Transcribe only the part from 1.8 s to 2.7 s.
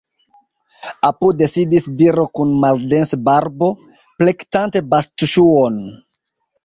viro kun